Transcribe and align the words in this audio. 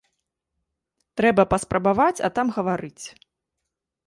Трэба 1.21 1.45
паспрабаваць, 1.51 2.23
а 2.29 2.33
там 2.39 2.47
гаварыць. 2.57 3.05